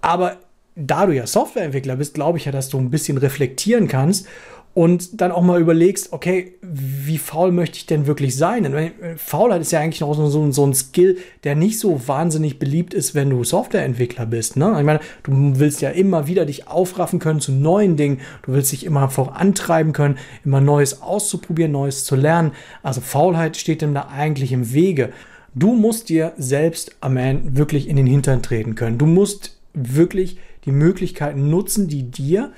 Aber 0.00 0.36
da 0.76 1.06
du 1.06 1.12
ja 1.12 1.26
Softwareentwickler 1.26 1.96
bist, 1.96 2.14
glaube 2.14 2.38
ich 2.38 2.44
ja, 2.44 2.52
dass 2.52 2.68
du 2.68 2.78
ein 2.78 2.90
bisschen 2.90 3.18
reflektieren 3.18 3.88
kannst 3.88 4.26
und 4.72 5.20
dann 5.20 5.32
auch 5.32 5.42
mal 5.42 5.60
überlegst, 5.60 6.12
okay, 6.12 6.54
wie 6.62 7.18
faul 7.18 7.50
möchte 7.50 7.76
ich 7.76 7.86
denn 7.86 8.06
wirklich 8.06 8.36
sein? 8.36 8.62
Denn 8.62 8.74
äh, 8.74 8.92
Faulheit 9.16 9.60
ist 9.62 9.72
ja 9.72 9.80
eigentlich 9.80 10.00
noch 10.00 10.14
so, 10.14 10.50
so, 10.52 10.64
ein 10.64 10.74
Skill, 10.74 11.18
der 11.42 11.56
nicht 11.56 11.80
so 11.80 12.06
wahnsinnig 12.06 12.60
beliebt 12.60 12.94
ist, 12.94 13.14
wenn 13.16 13.30
du 13.30 13.42
Softwareentwickler 13.42 14.26
bist. 14.26 14.56
Ne? 14.56 14.76
Ich 14.78 14.84
meine, 14.84 15.00
du 15.24 15.58
willst 15.58 15.80
ja 15.80 15.90
immer 15.90 16.28
wieder 16.28 16.46
dich 16.46 16.68
aufraffen 16.68 17.18
können 17.18 17.40
zu 17.40 17.50
neuen 17.50 17.96
Dingen. 17.96 18.20
Du 18.42 18.52
willst 18.52 18.70
dich 18.70 18.86
immer 18.86 19.10
vorantreiben 19.10 19.92
können, 19.92 20.18
immer 20.44 20.60
Neues 20.60 21.02
auszuprobieren, 21.02 21.72
Neues 21.72 22.04
zu 22.04 22.14
lernen. 22.14 22.52
Also 22.84 23.00
Faulheit 23.00 23.56
steht 23.56 23.82
dem 23.82 23.92
da 23.92 24.08
eigentlich 24.12 24.52
im 24.52 24.72
Wege. 24.72 25.10
Du 25.52 25.72
musst 25.74 26.08
dir 26.08 26.32
selbst 26.38 26.94
am 27.00 27.16
Ende 27.16 27.56
wirklich 27.56 27.88
in 27.88 27.96
den 27.96 28.06
Hintern 28.06 28.40
treten 28.40 28.76
können. 28.76 28.98
Du 28.98 29.06
musst 29.06 29.58
wirklich 29.74 30.38
die 30.64 30.72
Möglichkeiten 30.72 31.50
nutzen, 31.50 31.88
die 31.88 32.04
dir 32.04 32.52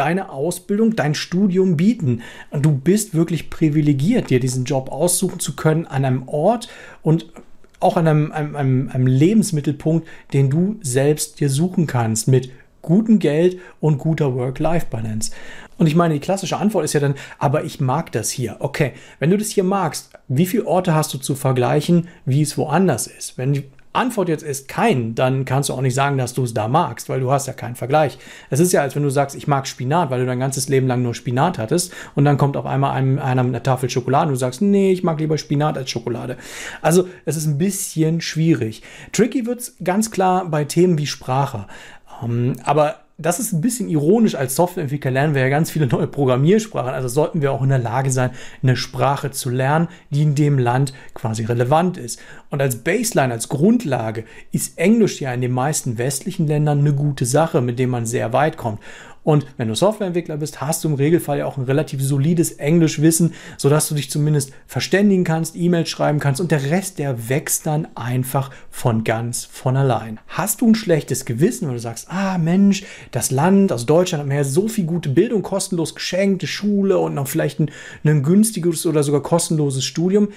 deine 0.00 0.30
Ausbildung, 0.30 0.96
dein 0.96 1.14
Studium 1.14 1.76
bieten. 1.76 2.22
Und 2.50 2.64
du 2.64 2.72
bist 2.72 3.14
wirklich 3.14 3.50
privilegiert, 3.50 4.30
dir 4.30 4.40
diesen 4.40 4.64
Job 4.64 4.90
aussuchen 4.90 5.40
zu 5.40 5.54
können 5.56 5.86
an 5.86 6.06
einem 6.06 6.26
Ort 6.26 6.68
und 7.02 7.26
auch 7.80 7.98
an 7.98 8.08
einem, 8.08 8.32
einem, 8.32 8.88
einem 8.88 9.06
Lebensmittelpunkt, 9.06 10.08
den 10.32 10.48
du 10.48 10.76
selbst 10.80 11.38
dir 11.40 11.50
suchen 11.50 11.86
kannst 11.86 12.28
mit 12.28 12.50
gutem 12.80 13.18
Geld 13.18 13.58
und 13.78 13.98
guter 13.98 14.34
Work-Life-Balance. 14.34 15.32
Und 15.76 15.86
ich 15.86 15.94
meine, 15.94 16.14
die 16.14 16.20
klassische 16.20 16.56
Antwort 16.56 16.86
ist 16.86 16.94
ja 16.94 17.00
dann, 17.00 17.14
aber 17.38 17.64
ich 17.64 17.78
mag 17.78 18.10
das 18.12 18.30
hier. 18.30 18.56
Okay, 18.60 18.92
wenn 19.18 19.28
du 19.28 19.36
das 19.36 19.48
hier 19.48 19.64
magst, 19.64 20.10
wie 20.28 20.46
viele 20.46 20.66
Orte 20.66 20.94
hast 20.94 21.12
du 21.12 21.18
zu 21.18 21.34
vergleichen, 21.34 22.08
wie 22.24 22.40
es 22.40 22.56
woanders 22.56 23.06
ist? 23.06 23.36
Wenn 23.36 23.52
Antwort 23.92 24.28
jetzt 24.28 24.44
ist 24.44 24.68
kein, 24.68 25.16
dann 25.16 25.44
kannst 25.44 25.68
du 25.68 25.72
auch 25.72 25.80
nicht 25.80 25.94
sagen, 25.94 26.16
dass 26.16 26.32
du 26.32 26.44
es 26.44 26.54
da 26.54 26.68
magst, 26.68 27.08
weil 27.08 27.18
du 27.18 27.32
hast 27.32 27.46
ja 27.46 27.52
keinen 27.52 27.74
Vergleich. 27.74 28.18
Es 28.48 28.60
ist 28.60 28.72
ja, 28.72 28.82
als 28.82 28.94
wenn 28.94 29.02
du 29.02 29.10
sagst, 29.10 29.34
ich 29.34 29.48
mag 29.48 29.66
Spinat, 29.66 30.10
weil 30.10 30.20
du 30.20 30.26
dein 30.26 30.38
ganzes 30.38 30.68
Leben 30.68 30.86
lang 30.86 31.02
nur 31.02 31.14
Spinat 31.14 31.58
hattest 31.58 31.92
und 32.14 32.24
dann 32.24 32.38
kommt 32.38 32.56
auf 32.56 32.66
einmal 32.66 32.92
einem, 32.92 33.18
einer 33.18 33.42
mit 33.42 33.54
einer 33.54 33.62
Tafel 33.64 33.90
Schokolade 33.90 34.28
und 34.28 34.34
du 34.34 34.38
sagst, 34.38 34.62
nee, 34.62 34.92
ich 34.92 35.02
mag 35.02 35.18
lieber 35.18 35.38
Spinat 35.38 35.76
als 35.76 35.90
Schokolade. 35.90 36.36
Also 36.82 37.08
es 37.24 37.36
ist 37.36 37.46
ein 37.46 37.58
bisschen 37.58 38.20
schwierig. 38.20 38.82
Tricky 39.12 39.44
wird 39.44 39.60
es 39.60 39.76
ganz 39.82 40.12
klar 40.12 40.44
bei 40.46 40.64
Themen 40.64 40.96
wie 40.96 41.06
Sprache. 41.06 41.66
Um, 42.22 42.30
ähm, 42.30 42.56
aber 42.64 42.96
das 43.20 43.38
ist 43.38 43.52
ein 43.52 43.60
bisschen 43.60 43.88
ironisch. 43.88 44.34
Als 44.34 44.56
Softwareentwickler 44.56 45.10
lernen 45.10 45.34
wir 45.34 45.42
ja 45.42 45.48
ganz 45.48 45.70
viele 45.70 45.86
neue 45.86 46.06
Programmiersprachen. 46.06 46.92
Also 46.92 47.08
sollten 47.08 47.42
wir 47.42 47.52
auch 47.52 47.62
in 47.62 47.68
der 47.68 47.78
Lage 47.78 48.10
sein, 48.10 48.30
eine 48.62 48.76
Sprache 48.76 49.30
zu 49.30 49.50
lernen, 49.50 49.88
die 50.10 50.22
in 50.22 50.34
dem 50.34 50.58
Land 50.58 50.92
quasi 51.14 51.44
relevant 51.44 51.96
ist. 51.96 52.20
Und 52.50 52.60
als 52.60 52.76
Baseline, 52.76 53.32
als 53.32 53.48
Grundlage 53.48 54.24
ist 54.52 54.78
Englisch 54.78 55.20
ja 55.20 55.32
in 55.32 55.40
den 55.40 55.52
meisten 55.52 55.98
westlichen 55.98 56.46
Ländern 56.46 56.80
eine 56.80 56.94
gute 56.94 57.26
Sache, 57.26 57.60
mit 57.60 57.78
dem 57.78 57.90
man 57.90 58.06
sehr 58.06 58.32
weit 58.32 58.56
kommt. 58.56 58.80
Und 59.22 59.46
wenn 59.58 59.68
du 59.68 59.74
Softwareentwickler 59.74 60.38
bist, 60.38 60.60
hast 60.60 60.82
du 60.82 60.88
im 60.88 60.94
Regelfall 60.94 61.38
ja 61.38 61.46
auch 61.46 61.58
ein 61.58 61.64
relativ 61.64 62.02
solides 62.02 62.52
Englischwissen, 62.52 63.34
sodass 63.58 63.88
du 63.88 63.94
dich 63.94 64.10
zumindest 64.10 64.52
verständigen 64.66 65.24
kannst, 65.24 65.56
E-Mails 65.56 65.90
schreiben 65.90 66.20
kannst 66.20 66.40
und 66.40 66.50
der 66.50 66.70
Rest, 66.70 66.98
der 66.98 67.28
wächst 67.28 67.66
dann 67.66 67.88
einfach 67.94 68.50
von 68.70 69.04
ganz 69.04 69.44
von 69.44 69.76
allein. 69.76 70.18
Hast 70.26 70.62
du 70.62 70.68
ein 70.68 70.74
schlechtes 70.74 71.26
Gewissen, 71.26 71.68
wenn 71.68 71.74
du 71.74 71.80
sagst, 71.80 72.10
ah 72.10 72.38
Mensch, 72.38 72.84
das 73.10 73.30
Land, 73.30 73.72
also 73.72 73.84
Deutschland 73.84 74.22
hat 74.22 74.28
mir 74.28 74.36
ja 74.36 74.44
so 74.44 74.68
viel 74.68 74.84
gute 74.84 75.10
Bildung 75.10 75.42
kostenlos 75.42 75.94
geschenkt, 75.94 76.42
Schule 76.48 76.98
und 76.98 77.14
noch 77.14 77.28
vielleicht 77.28 77.60
ein, 77.60 77.70
ein 78.04 78.22
günstiges 78.22 78.86
oder 78.86 79.02
sogar 79.02 79.22
kostenloses 79.22 79.84
Studium, 79.84 80.28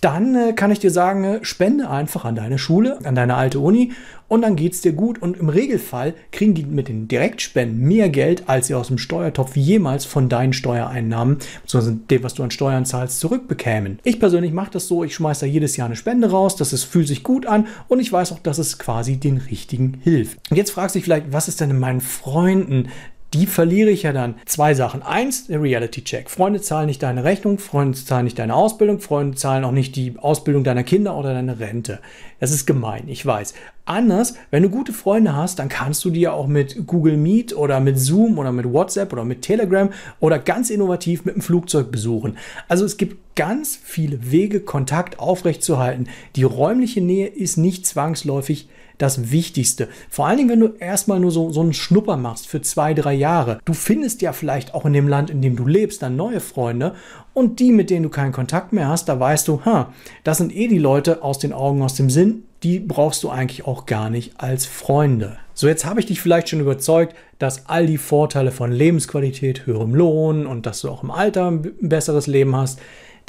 dann 0.00 0.34
äh, 0.34 0.52
kann 0.52 0.70
ich 0.70 0.78
dir 0.78 0.90
sagen, 0.90 1.24
äh, 1.24 1.44
spende 1.44 1.90
einfach 1.90 2.24
an 2.24 2.34
deine 2.34 2.58
Schule, 2.58 2.98
an 3.04 3.14
deine 3.14 3.34
alte 3.34 3.60
Uni 3.60 3.92
und 4.30 4.42
dann 4.42 4.54
geht 4.54 4.74
es 4.74 4.80
dir 4.80 4.92
gut. 4.92 5.20
Und 5.20 5.36
im 5.36 5.48
Regelfall 5.48 6.14
kriegen 6.30 6.54
die 6.54 6.64
mit 6.64 6.88
den 6.88 7.08
Direktspenden 7.08 7.80
mehr 7.80 8.08
Geld, 8.08 8.44
als 8.46 8.68
sie 8.68 8.74
aus 8.74 8.86
dem 8.86 8.96
Steuertopf 8.96 9.56
jemals 9.56 10.04
von 10.04 10.28
deinen 10.28 10.52
Steuereinnahmen, 10.52 11.38
beziehungsweise 11.62 11.96
dem, 12.08 12.22
was 12.22 12.34
du 12.34 12.44
an 12.44 12.52
Steuern 12.52 12.86
zahlst, 12.86 13.18
zurückbekämen. 13.20 13.98
Ich 14.04 14.20
persönlich 14.20 14.52
mache 14.52 14.70
das 14.70 14.86
so, 14.86 15.02
ich 15.02 15.14
schmeiße 15.14 15.40
da 15.40 15.46
jedes 15.46 15.76
Jahr 15.76 15.86
eine 15.86 15.96
Spende 15.96 16.30
raus, 16.30 16.54
das 16.54 16.72
ist, 16.72 16.84
fühlt 16.84 17.08
sich 17.08 17.24
gut 17.24 17.46
an 17.46 17.66
und 17.88 17.98
ich 17.98 18.12
weiß 18.12 18.32
auch, 18.32 18.38
dass 18.38 18.58
es 18.58 18.78
quasi 18.78 19.16
den 19.16 19.38
Richtigen 19.38 19.98
hilft. 20.02 20.38
Und 20.50 20.56
jetzt 20.56 20.70
fragst 20.70 20.94
du 20.94 20.98
dich 20.98 21.04
vielleicht, 21.04 21.32
was 21.32 21.48
ist 21.48 21.60
denn 21.60 21.70
in 21.70 21.80
meinen 21.80 22.00
Freunden 22.00 22.88
die 23.32 23.46
verliere 23.46 23.90
ich 23.90 24.02
ja 24.02 24.12
dann. 24.12 24.34
Zwei 24.44 24.74
Sachen. 24.74 25.02
Eins, 25.02 25.46
der 25.46 25.62
Reality-Check. 25.62 26.28
Freunde 26.30 26.60
zahlen 26.60 26.86
nicht 26.86 27.02
deine 27.02 27.22
Rechnung, 27.22 27.58
Freunde 27.58 27.96
zahlen 27.96 28.24
nicht 28.24 28.38
deine 28.38 28.54
Ausbildung, 28.54 29.00
Freunde 29.00 29.36
zahlen 29.36 29.64
auch 29.64 29.72
nicht 29.72 29.94
die 29.94 30.14
Ausbildung 30.18 30.64
deiner 30.64 30.82
Kinder 30.82 31.16
oder 31.16 31.32
deine 31.32 31.60
Rente. 31.60 32.00
Das 32.40 32.50
ist 32.50 32.66
gemein, 32.66 33.04
ich 33.06 33.24
weiß. 33.24 33.54
Anders, 33.84 34.34
wenn 34.50 34.62
du 34.62 34.68
gute 34.68 34.92
Freunde 34.92 35.36
hast, 35.36 35.58
dann 35.58 35.68
kannst 35.68 36.04
du 36.04 36.10
dir 36.10 36.32
auch 36.32 36.46
mit 36.46 36.86
Google 36.86 37.16
Meet 37.16 37.56
oder 37.56 37.80
mit 37.80 37.98
Zoom 37.98 38.38
oder 38.38 38.52
mit 38.52 38.72
WhatsApp 38.72 39.12
oder 39.12 39.24
mit 39.24 39.42
Telegram 39.42 39.90
oder 40.20 40.38
ganz 40.38 40.70
innovativ 40.70 41.24
mit 41.24 41.34
dem 41.34 41.42
Flugzeug 41.42 41.90
besuchen. 41.90 42.36
Also 42.68 42.84
es 42.84 42.96
gibt 42.96 43.36
ganz 43.36 43.76
viele 43.82 44.30
Wege, 44.30 44.60
Kontakt 44.60 45.18
aufrechtzuerhalten. 45.18 46.08
Die 46.36 46.44
räumliche 46.44 47.00
Nähe 47.00 47.28
ist 47.28 47.56
nicht 47.56 47.86
zwangsläufig 47.86 48.68
das 49.00 49.30
Wichtigste. 49.30 49.88
Vor 50.08 50.26
allen 50.26 50.36
Dingen, 50.36 50.50
wenn 50.50 50.60
du 50.60 50.74
erstmal 50.78 51.20
nur 51.20 51.30
so, 51.30 51.50
so 51.50 51.60
einen 51.60 51.72
Schnupper 51.72 52.16
machst 52.16 52.46
für 52.46 52.60
zwei, 52.60 52.94
drei 52.94 53.14
Jahre. 53.14 53.58
Du 53.64 53.72
findest 53.72 54.22
ja 54.22 54.32
vielleicht 54.32 54.74
auch 54.74 54.84
in 54.84 54.92
dem 54.92 55.08
Land, 55.08 55.30
in 55.30 55.42
dem 55.42 55.56
du 55.56 55.66
lebst, 55.66 56.02
dann 56.02 56.16
neue 56.16 56.40
Freunde 56.40 56.94
und 57.32 57.60
die, 57.60 57.72
mit 57.72 57.90
denen 57.90 58.04
du 58.04 58.08
keinen 58.08 58.32
Kontakt 58.32 58.72
mehr 58.72 58.88
hast, 58.88 59.08
da 59.08 59.18
weißt 59.18 59.48
du, 59.48 59.64
ha, 59.64 59.92
das 60.24 60.38
sind 60.38 60.54
eh 60.54 60.68
die 60.68 60.78
Leute 60.78 61.22
aus 61.22 61.38
den 61.38 61.52
Augen, 61.52 61.82
aus 61.82 61.94
dem 61.94 62.10
Sinn, 62.10 62.44
die 62.62 62.78
brauchst 62.78 63.22
du 63.22 63.30
eigentlich 63.30 63.66
auch 63.66 63.86
gar 63.86 64.10
nicht 64.10 64.34
als 64.38 64.66
Freunde. 64.66 65.38
So, 65.54 65.66
jetzt 65.66 65.84
habe 65.84 66.00
ich 66.00 66.06
dich 66.06 66.20
vielleicht 66.20 66.48
schon 66.48 66.60
überzeugt, 66.60 67.14
dass 67.38 67.66
all 67.68 67.86
die 67.86 67.98
Vorteile 67.98 68.50
von 68.50 68.72
Lebensqualität, 68.72 69.66
höherem 69.66 69.94
Lohn 69.94 70.46
und 70.46 70.66
dass 70.66 70.82
du 70.82 70.90
auch 70.90 71.02
im 71.02 71.10
Alter 71.10 71.50
ein 71.50 71.72
besseres 71.80 72.26
Leben 72.26 72.54
hast, 72.54 72.80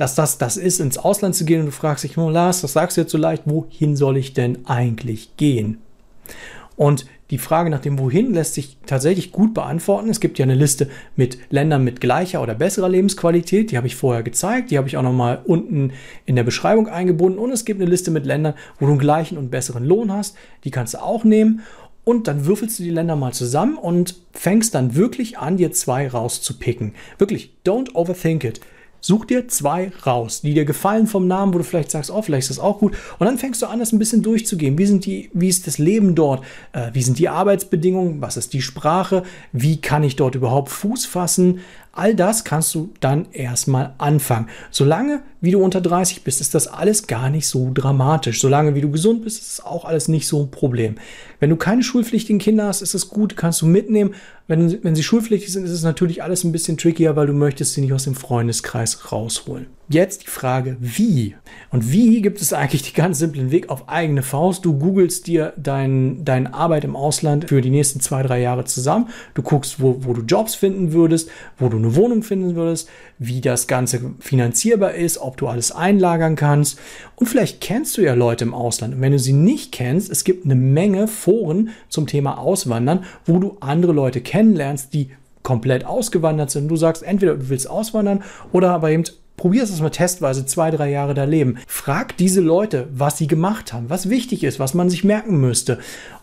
dass 0.02 0.16
das 0.16 0.40
das 0.40 0.58
ist, 0.58 0.80
ins 0.80 0.98
Ausland 0.98 1.36
zu 1.36 1.46
gehen 1.46 1.60
und 1.60 1.68
du 1.68 1.72
fragst 1.72 2.04
dich, 2.04 2.18
oh 2.18 2.32
Lars, 2.32 2.62
das 2.62 2.74
sagst 2.74 2.98
du 2.98 3.02
jetzt 3.02 3.12
so 3.12 3.20
leicht, 3.20 3.44
wohin 3.46 3.96
soll 3.96 4.18
ich 4.18 4.34
denn 4.34 4.66
eigentlich 4.66 5.38
gehen? 5.38 5.78
Und 6.76 7.06
die 7.30 7.38
Frage 7.38 7.70
nach 7.70 7.82
dem 7.82 8.00
Wohin 8.00 8.34
lässt 8.34 8.56
sich 8.56 8.78
tatsächlich 8.88 9.32
gut 9.32 9.54
beantworten. 9.54 10.10
Es 10.10 10.20
gibt 10.20 10.40
ja 10.40 10.44
eine 10.44 10.56
Liste 10.56 10.90
mit 11.16 11.38
Ländern 11.52 11.84
mit 11.84 12.02
gleicher 12.02 12.42
oder 12.42 12.56
besserer 12.56 12.90
Lebensqualität. 12.90 13.70
Die 13.70 13.78
habe 13.78 13.86
ich 13.86 13.96
vorher 13.96 14.24
gezeigt. 14.24 14.72
Die 14.72 14.80
habe 14.80 14.88
ich 14.88 14.98
auch 14.98 15.04
nochmal 15.04 15.44
unten 15.46 15.92
in 16.26 16.36
der 16.36 16.44
Beschreibung 16.44 16.88
eingebunden. 16.88 17.38
Und 17.38 17.52
es 17.52 17.64
gibt 17.64 17.80
eine 17.80 17.90
Liste 17.90 18.10
mit 18.10 18.26
Ländern, 18.26 18.56
wo 18.80 18.88
du 18.88 18.94
einen 18.94 19.00
gleichen 19.00 19.38
und 19.38 19.52
besseren 19.52 19.86
Lohn 19.86 20.12
hast. 20.12 20.36
Die 20.64 20.72
kannst 20.72 20.96
du 20.96 21.04
auch 21.04 21.24
nehmen. 21.24 21.62
Und 22.04 22.28
dann 22.28 22.48
würfelst 22.48 22.80
du 22.80 22.84
die 22.84 22.90
Länder 22.90 23.16
mal 23.16 23.34
zusammen 23.34 23.78
und 23.78 24.16
fängst 24.34 24.74
dann 24.74 24.96
wirklich 24.96 25.38
an, 25.38 25.58
dir 25.58 25.72
zwei 25.72 26.08
rauszupicken. 26.08 26.96
Wirklich, 27.20 27.54
don't 27.64 27.94
overthink 27.94 28.44
it. 28.44 28.62
Such 29.04 29.26
dir 29.26 29.48
zwei 29.48 29.92
raus, 30.06 30.42
die 30.42 30.54
dir 30.54 30.64
gefallen 30.64 31.08
vom 31.08 31.28
Namen, 31.28 31.54
wo 31.54 31.58
du 31.58 31.64
vielleicht 31.64 31.90
sagst, 31.90 32.12
oh, 32.12 32.22
vielleicht 32.22 32.50
ist 32.50 32.58
das 32.58 32.64
auch 32.64 32.78
gut. 32.78 32.96
Und 33.18 33.26
dann 33.26 33.40
fängst 33.40 33.62
du 33.62 33.66
an, 33.66 33.80
das 33.80 33.92
ein 33.92 34.00
bisschen 34.00 34.22
durchzugehen. 34.22 34.78
Wie 34.78 34.86
sind 34.86 35.06
die, 35.06 35.32
wie 35.34 35.50
ist 35.50 35.66
das 35.66 35.80
Leben 35.80 36.14
dort? 36.14 36.44
Äh, 36.72 36.92
wie 36.94 37.02
sind 37.02 37.18
die 37.18 37.28
Arbeitsbedingungen? 37.28 38.22
Was 38.22 38.38
ist 38.38 38.54
die 38.54 38.62
Sprache? 38.62 39.24
Wie 39.52 39.82
kann 39.82 40.04
ich 40.04 40.16
dort 40.16 40.36
überhaupt 40.36 40.70
Fuß 40.70 41.08
fassen? 41.08 41.62
All 41.94 42.16
das 42.16 42.46
kannst 42.46 42.74
du 42.74 42.94
dann 43.02 43.28
erstmal 43.34 43.94
anfangen. 43.98 44.48
Solange 44.70 45.24
wie 45.42 45.52
du 45.52 45.62
unter 45.62 45.82
30 45.82 46.24
bist, 46.24 46.40
ist 46.40 46.56
das 46.56 46.68
alles 46.68 47.08
gar 47.08 47.30
nicht 47.30 47.48
so 47.48 47.72
dramatisch. 47.74 48.40
Solange 48.40 48.76
wie 48.76 48.82
du 48.82 48.92
gesund 48.92 49.24
bist, 49.24 49.42
ist 49.42 49.54
es 49.54 49.66
auch 49.66 49.84
alles 49.84 50.08
nicht 50.08 50.26
so 50.26 50.44
ein 50.44 50.52
Problem. 50.52 50.96
Wenn 51.42 51.50
du 51.50 51.58
keine 51.58 51.84
schulpflichtigen 51.84 52.40
Kinder 52.40 52.68
hast, 52.68 52.82
ist 52.82 52.94
es 52.94 53.10
gut, 53.10 53.36
kannst 53.36 53.62
du 53.62 53.66
mitnehmen. 53.66 54.16
Wenn, 54.48 54.82
wenn 54.84 54.96
sie 54.96 55.04
schulpflichtig 55.04 55.52
sind, 55.52 55.66
ist 55.66 55.72
es 55.72 55.84
natürlich 55.84 56.24
alles 56.24 56.46
ein 56.46 56.54
bisschen 56.54 56.78
trickier, 56.78 57.18
weil 57.18 57.28
du 57.28 57.34
möchtest 57.34 57.74
sie 57.74 57.82
nicht 57.82 57.94
aus 57.94 58.06
dem 58.06 58.16
Freundeskreis 58.16 59.12
rausholen. 59.12 59.66
Jetzt 59.92 60.24
die 60.24 60.28
Frage, 60.28 60.78
wie? 60.80 61.36
Und 61.70 61.92
wie 61.92 62.22
gibt 62.22 62.40
es 62.40 62.54
eigentlich 62.54 62.82
die 62.82 62.94
ganz 62.94 63.20
simplen 63.20 63.52
Weg 63.52 63.70
auf 63.70 63.90
eigene 63.90 64.24
Faust? 64.24 64.64
Du 64.64 64.80
googelst 64.80 65.28
dir 65.28 65.52
dein, 65.58 66.24
deine 66.24 66.54
Arbeit 66.54 66.86
im 66.86 66.96
Ausland 66.96 67.50
für 67.50 67.60
die 67.60 67.72
nächsten 67.72 68.00
zwei, 68.00 68.24
drei 68.24 68.40
Jahre 68.40 68.64
zusammen. 68.64 69.10
Du 69.34 69.42
guckst, 69.42 69.82
wo, 69.82 69.98
wo 70.06 70.14
du 70.14 70.22
Jobs 70.22 70.56
finden 70.56 70.94
würdest, 70.94 71.30
wo 71.60 71.68
du 71.68 71.76
eine 71.76 71.94
Wohnung 71.98 72.24
finden 72.24 72.56
würdest, 72.56 72.88
wie 73.20 73.42
das 73.42 73.68
Ganze 73.68 74.14
finanzierbar 74.22 74.94
ist, 74.94 75.18
ob 75.18 75.36
du 75.36 75.48
alles 75.48 75.74
einlagern 75.74 76.38
kannst. 76.38 76.80
Und 77.18 77.28
vielleicht 77.28 77.60
kennst 77.60 77.98
du 77.98 78.02
ja 78.02 78.14
Leute 78.14 78.46
im 78.46 78.54
Ausland. 78.54 78.96
Und 78.96 79.02
wenn 79.02 79.12
du 79.12 79.20
sie 79.20 79.34
nicht 79.34 79.74
kennst, 79.74 80.10
es 80.10 80.24
gibt 80.24 80.46
eine 80.46 80.56
Menge 80.56 81.10
Foren 81.10 81.72
zum 81.90 82.08
Thema 82.08 82.38
Auswandern, 82.38 83.04
wo 83.26 83.40
du 83.40 83.58
andere 83.60 83.92
Leute 83.92 84.22
kennenlernst, 84.22 84.94
die 84.94 85.10
komplett 85.44 85.86
ausgewandert 85.86 86.52
sind. 86.52 86.70
Du 86.70 86.76
sagst, 86.76 87.04
entweder 87.04 87.36
du 87.36 87.50
willst 87.50 87.70
auswandern 87.70 88.24
oder 88.54 88.72
aber 88.72 88.92
eben 88.92 89.04
Probier 89.42 89.64
es 89.64 89.82
mal 89.82 89.90
testweise 89.90 90.46
zwei, 90.46 90.70
drei 90.70 90.92
Jahre 90.92 91.16
da 91.16 91.24
leben. 91.24 91.58
Frag 91.66 92.16
diese 92.16 92.42
Leute, 92.42 92.88
was 92.94 93.18
sie 93.18 93.26
gemacht 93.26 93.74
haben, 93.74 93.90
was 93.90 94.08
wichtig 94.08 94.44
ist, 94.44 94.60
was 94.60 94.76
man 94.76 94.88
sich 94.88 95.04
merken 95.04 95.42
müsste. 95.42 95.80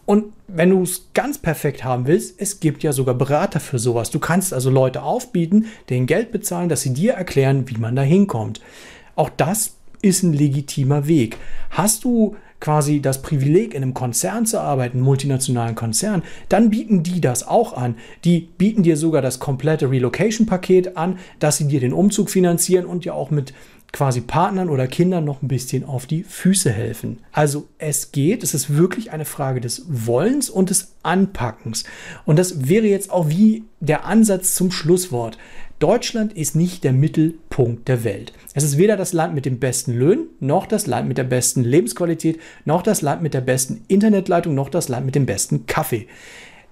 Und 0.06 0.26
wenn 0.46 0.70
du 0.70 0.84
es 0.84 1.08
ganz 1.14 1.36
perfekt 1.36 1.82
haben 1.82 2.06
willst, 2.06 2.40
es 2.40 2.60
gibt 2.60 2.84
ja 2.84 2.92
sogar 2.92 3.16
Berater 3.16 3.58
für 3.58 3.80
sowas. 3.80 4.12
Du 4.12 4.20
kannst 4.20 4.54
also 4.54 4.70
Leute 4.70 5.02
aufbieten, 5.02 5.66
denen 5.90 6.06
Geld 6.06 6.30
bezahlen, 6.30 6.68
dass 6.68 6.82
sie 6.82 6.94
dir 6.94 7.14
erklären, 7.14 7.68
wie 7.68 7.78
man 7.78 7.96
da 7.96 8.02
hinkommt. 8.02 8.60
Auch 9.16 9.30
das 9.30 9.74
ist 10.00 10.22
ein 10.22 10.32
legitimer 10.32 11.08
Weg. 11.08 11.38
Hast 11.70 12.04
du 12.04 12.36
quasi 12.60 13.00
das 13.00 13.22
Privileg, 13.22 13.74
in 13.74 13.82
einem 13.82 13.94
Konzern 13.94 14.46
zu 14.46 14.60
arbeiten, 14.60 15.00
multinationalen 15.00 15.74
Konzern, 15.74 16.22
dann 16.48 16.70
bieten 16.70 17.02
die 17.02 17.20
das 17.20 17.46
auch 17.46 17.72
an. 17.72 17.96
Die 18.24 18.48
bieten 18.58 18.82
dir 18.82 18.96
sogar 18.96 19.22
das 19.22 19.38
komplette 19.38 19.90
Relocation-Paket 19.90 20.96
an, 20.96 21.18
dass 21.38 21.58
sie 21.58 21.68
dir 21.68 21.80
den 21.80 21.92
Umzug 21.92 22.30
finanzieren 22.30 22.86
und 22.86 23.04
ja 23.04 23.12
auch 23.12 23.30
mit 23.30 23.52
quasi 23.92 24.20
Partnern 24.20 24.68
oder 24.68 24.86
Kindern 24.86 25.24
noch 25.24 25.42
ein 25.42 25.48
bisschen 25.48 25.84
auf 25.84 26.06
die 26.06 26.22
Füße 26.22 26.70
helfen. 26.70 27.20
Also 27.32 27.68
es 27.78 28.12
geht, 28.12 28.42
es 28.42 28.52
ist 28.52 28.76
wirklich 28.76 29.12
eine 29.12 29.24
Frage 29.24 29.60
des 29.60 29.84
Wollens 29.88 30.50
und 30.50 30.70
des 30.70 30.92
Anpackens. 31.02 31.84
Und 32.26 32.38
das 32.38 32.68
wäre 32.68 32.86
jetzt 32.86 33.10
auch 33.10 33.28
wie 33.28 33.64
der 33.80 34.04
Ansatz 34.04 34.54
zum 34.54 34.70
Schlusswort. 34.70 35.38
Deutschland 35.78 36.32
ist 36.32 36.56
nicht 36.56 36.82
der 36.82 36.92
Mittelpunkt 36.92 37.86
der 37.86 38.02
Welt. 38.02 38.32
Es 38.52 38.64
ist 38.64 38.78
weder 38.78 38.96
das 38.96 39.12
Land 39.12 39.34
mit 39.34 39.44
den 39.44 39.60
besten 39.60 39.92
Löhnen, 39.92 40.26
noch 40.40 40.66
das 40.66 40.88
Land 40.88 41.06
mit 41.06 41.18
der 41.18 41.24
besten 41.24 41.62
Lebensqualität, 41.62 42.40
noch 42.64 42.82
das 42.82 43.00
Land 43.00 43.22
mit 43.22 43.32
der 43.32 43.42
besten 43.42 43.84
Internetleitung, 43.86 44.56
noch 44.56 44.70
das 44.70 44.88
Land 44.88 45.06
mit 45.06 45.14
dem 45.14 45.24
besten 45.24 45.66
Kaffee. 45.66 46.08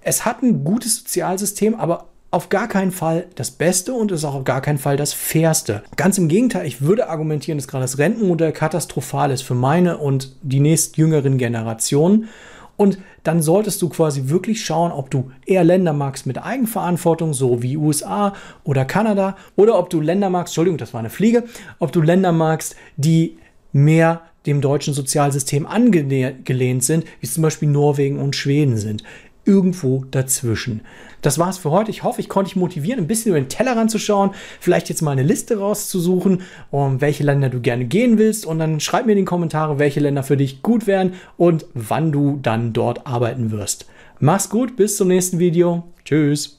Es 0.02 0.24
hat 0.24 0.42
ein 0.42 0.64
gutes 0.64 0.96
Sozialsystem, 0.96 1.76
aber 1.76 2.08
auf 2.32 2.48
gar 2.48 2.66
keinen 2.66 2.90
Fall 2.90 3.26
das 3.36 3.52
Beste 3.52 3.94
und 3.94 4.10
ist 4.10 4.24
auch 4.24 4.34
auf 4.34 4.44
gar 4.44 4.60
keinen 4.60 4.78
Fall 4.78 4.96
das 4.96 5.12
Fairste. 5.12 5.84
Ganz 5.94 6.18
im 6.18 6.26
Gegenteil, 6.26 6.66
ich 6.66 6.82
würde 6.82 7.08
argumentieren, 7.08 7.58
dass 7.58 7.68
gerade 7.68 7.84
das 7.84 7.98
Rentenmodell 7.98 8.50
katastrophal 8.50 9.30
ist 9.30 9.42
für 9.42 9.54
meine 9.54 9.98
und 9.98 10.34
die 10.42 10.60
nächstjüngeren 10.60 11.38
Generationen. 11.38 12.28
Und 12.76 12.98
dann 13.22 13.42
solltest 13.42 13.80
du 13.82 13.88
quasi 13.88 14.28
wirklich 14.28 14.64
schauen, 14.64 14.92
ob 14.92 15.10
du 15.10 15.30
eher 15.46 15.64
Länder 15.64 15.92
magst 15.92 16.26
mit 16.26 16.42
Eigenverantwortung, 16.42 17.32
so 17.32 17.62
wie 17.62 17.76
USA 17.76 18.34
oder 18.64 18.84
Kanada, 18.84 19.36
oder 19.56 19.78
ob 19.78 19.90
du 19.90 20.00
Länder 20.00 20.30
magst, 20.30 20.52
Entschuldigung, 20.52 20.78
das 20.78 20.92
war 20.92 21.00
eine 21.00 21.10
Fliege, 21.10 21.44
ob 21.78 21.92
du 21.92 22.02
Länder 22.02 22.32
magst, 22.32 22.76
die 22.96 23.38
mehr 23.72 24.22
dem 24.46 24.60
deutschen 24.60 24.94
Sozialsystem 24.94 25.66
angelehnt 25.66 26.84
sind, 26.84 27.04
wie 27.20 27.26
zum 27.26 27.42
Beispiel 27.42 27.68
Norwegen 27.68 28.20
und 28.20 28.36
Schweden 28.36 28.76
sind 28.76 29.02
irgendwo 29.46 30.04
dazwischen. 30.10 30.82
Das 31.22 31.38
war's 31.38 31.58
für 31.58 31.70
heute. 31.70 31.90
Ich 31.90 32.02
hoffe, 32.02 32.20
ich 32.20 32.28
konnte 32.28 32.48
dich 32.48 32.56
motivieren, 32.56 33.00
ein 33.00 33.06
bisschen 33.06 33.30
über 33.30 33.40
den 33.40 33.48
Teller 33.48 33.76
ranzuschauen, 33.76 34.32
vielleicht 34.60 34.88
jetzt 34.88 35.02
mal 35.02 35.12
eine 35.12 35.22
Liste 35.22 35.58
rauszusuchen, 35.58 36.42
um 36.70 37.00
welche 37.00 37.24
Länder 37.24 37.48
du 37.48 37.60
gerne 37.60 37.84
gehen 37.84 38.18
willst 38.18 38.46
und 38.46 38.58
dann 38.58 38.80
schreib 38.80 39.06
mir 39.06 39.12
in 39.12 39.18
die 39.18 39.24
Kommentare, 39.24 39.78
welche 39.78 40.00
Länder 40.00 40.22
für 40.22 40.36
dich 40.36 40.62
gut 40.62 40.86
wären 40.86 41.14
und 41.36 41.66
wann 41.74 42.12
du 42.12 42.38
dann 42.42 42.72
dort 42.72 43.06
arbeiten 43.06 43.50
wirst. 43.50 43.86
Mach's 44.18 44.48
gut, 44.48 44.76
bis 44.76 44.96
zum 44.96 45.08
nächsten 45.08 45.38
Video. 45.38 45.84
Tschüss. 46.04 46.58